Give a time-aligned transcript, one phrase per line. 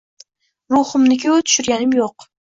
[0.75, 2.09] Ruhimni-ku tushirganim yo`q